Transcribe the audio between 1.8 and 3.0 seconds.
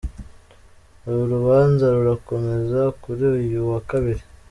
rurakomeza